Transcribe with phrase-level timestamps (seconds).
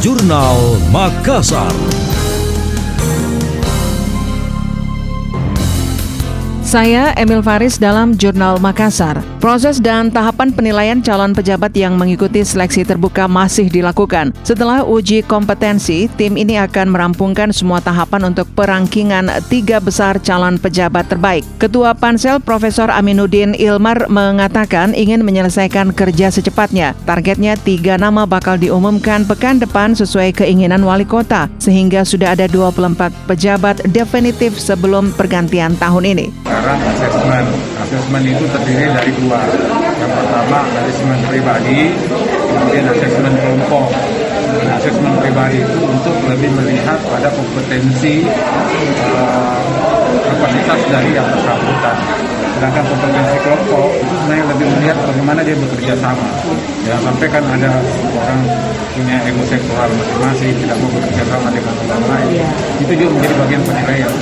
[0.00, 2.07] Jurnal Makassar.
[6.68, 9.24] Saya Emil Faris dalam Jurnal Makassar.
[9.40, 14.36] Proses dan tahapan penilaian calon pejabat yang mengikuti seleksi terbuka masih dilakukan.
[14.44, 21.08] Setelah uji kompetensi, tim ini akan merampungkan semua tahapan untuk perangkingan tiga besar calon pejabat
[21.08, 21.40] terbaik.
[21.56, 26.92] Ketua Pansel Profesor Aminuddin Ilmar mengatakan ingin menyelesaikan kerja secepatnya.
[27.08, 33.08] Targetnya tiga nama bakal diumumkan pekan depan sesuai keinginan wali kota, sehingga sudah ada 24
[33.24, 37.44] pejabat definitif sebelum pergantian tahun ini sekarang asesmen.
[37.78, 39.38] Asesmen itu terdiri dari dua.
[40.02, 41.94] Yang pertama asesmen pribadi,
[42.50, 43.86] kemudian asesmen kelompok.
[44.58, 48.26] Dan asesmen pribadi itu untuk lebih melihat pada kompetensi
[49.14, 49.62] uh,
[50.26, 51.96] kapasitas dari yang bersangkutan.
[52.58, 56.26] Sedangkan kompetensi kelompok itu sebenarnya lebih melihat bagaimana dia bekerja sama.
[56.82, 57.70] Jangan sampai kan ada
[58.18, 58.40] orang
[58.98, 62.42] punya ego sektoral masing-masing, tidak mau bekerja sama dengan orang lain.
[62.82, 64.12] Itu juga menjadi bagian penilaian.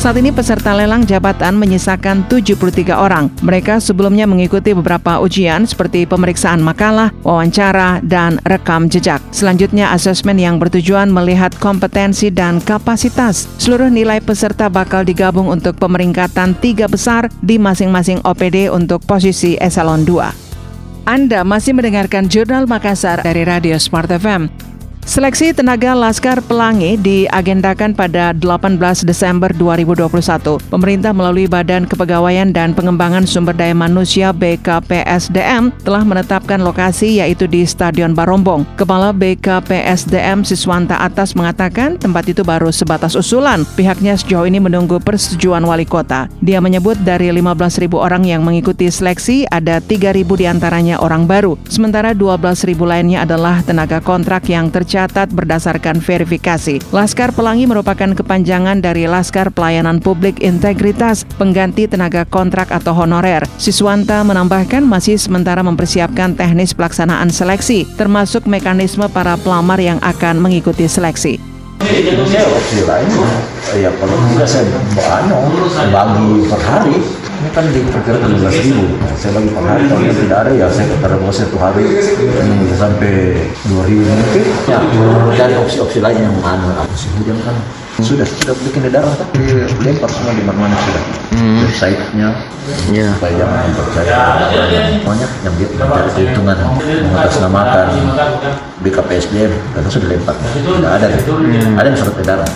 [0.00, 2.56] Saat ini peserta lelang jabatan menyisakan 73
[2.96, 3.28] orang.
[3.44, 9.20] Mereka sebelumnya mengikuti beberapa ujian seperti pemeriksaan makalah, wawancara, dan rekam jejak.
[9.28, 13.44] Selanjutnya asesmen yang bertujuan melihat kompetensi dan kapasitas.
[13.60, 20.08] Seluruh nilai peserta bakal digabung untuk pemeringkatan tiga besar di masing-masing OPD untuk posisi eselon
[20.08, 21.04] 2.
[21.04, 24.70] Anda masih mendengarkan Jurnal Makassar dari Radio Smart FM.
[25.00, 28.76] Seleksi tenaga Laskar Pelangi diagendakan pada 18
[29.08, 30.60] Desember 2021.
[30.68, 37.64] Pemerintah melalui Badan Kepegawaian dan Pengembangan Sumber Daya Manusia BKPSDM telah menetapkan lokasi yaitu di
[37.64, 38.68] Stadion Barombong.
[38.76, 43.64] Kepala BKPSDM Siswanta Atas mengatakan tempat itu baru sebatas usulan.
[43.80, 46.28] Pihaknya sejauh ini menunggu persetujuan wali kota.
[46.44, 51.56] Dia menyebut dari 15.000 orang yang mengikuti seleksi ada 3.000 di antaranya orang baru.
[51.72, 56.82] Sementara 12.000 lainnya adalah tenaga kontrak yang tercatat dicatat berdasarkan verifikasi.
[56.90, 63.46] Laskar Pelangi merupakan kepanjangan dari Laskar Pelayanan Publik Integritas, pengganti tenaga kontrak atau honorer.
[63.54, 70.90] Siswanta menambahkan masih sementara mempersiapkan teknis pelaksanaan seleksi, termasuk mekanisme para pelamar yang akan mengikuti
[70.90, 71.49] seleksi.
[71.80, 73.08] Saya opsi lain,
[73.72, 74.68] ya kalau tidak saya
[75.00, 75.40] anu,
[75.88, 78.84] bagi per hari, ini kan diperkirakan 12 ribu.
[79.16, 81.84] Saya bagi per hari, kalau tidak ada ya saya kata satu hari
[82.76, 84.44] sampai 2 ribu mungkin.
[84.68, 84.78] Ya,
[85.40, 87.56] dan opsi-opsi lain yang anu, musim hujan kan
[88.02, 89.38] sudah sudah bikin di darah tapi
[89.84, 91.04] lempar semua di mana-mana sudah
[91.36, 91.56] hmm.
[91.68, 92.28] website-nya
[92.92, 93.08] ya.
[93.16, 94.18] supaya jangan percaya
[94.48, 96.56] semuanya yang dia mencari perhitungan
[97.12, 97.86] mengatasnamakan
[98.80, 101.69] BKPSDM dan sudah lempar tidak ada hmm.
[101.78, 102.50] Ada yang surat edaran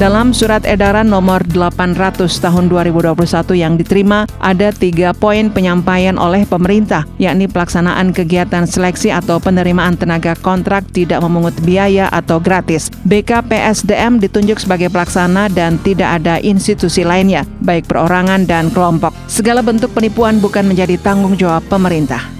[0.00, 3.20] Dalam surat edaran nomor 800 tahun 2021
[3.52, 10.32] yang diterima, ada tiga poin penyampaian oleh pemerintah, yakni pelaksanaan kegiatan seleksi atau penerimaan tenaga
[10.40, 12.88] kontrak tidak memungut biaya atau gratis.
[13.04, 19.12] BKPSDM ditunjuk sebagai pelaksana dan tidak ada institusi lainnya, baik perorangan dan kelompok.
[19.28, 22.39] Segala bentuk penipuan bukan menjadi tanggung jawab pemerintah.